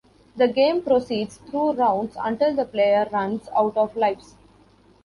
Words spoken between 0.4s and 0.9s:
game